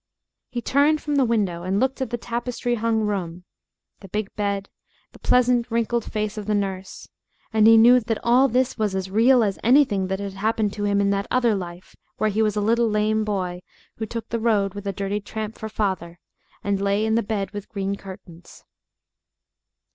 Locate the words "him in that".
10.85-11.27